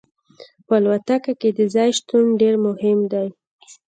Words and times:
په 0.65 0.73
الوتکه 0.79 1.33
کې 1.41 1.49
د 1.57 1.59
ځای 1.75 1.89
شتون 1.97 2.25
ډیر 2.41 2.55
مهم 2.65 2.99
دی 3.11 3.27